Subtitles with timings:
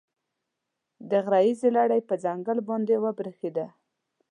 [1.09, 3.65] د غره ییزې لړۍ پر ځنګل باندې وبرېښېده.